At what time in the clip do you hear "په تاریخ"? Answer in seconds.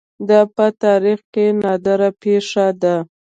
0.55-1.19